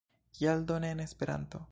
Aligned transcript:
Kial 0.37 0.63
do 0.71 0.79
ne 0.85 0.91
en 0.95 1.03
Esperanto? 1.05 1.63